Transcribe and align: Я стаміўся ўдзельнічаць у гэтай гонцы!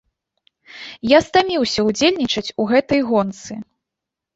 Я 1.11 1.19
стаміўся 1.27 1.79
ўдзельнічаць 1.91 2.47
у 2.61 2.69
гэтай 2.77 3.09
гонцы! 3.15 3.53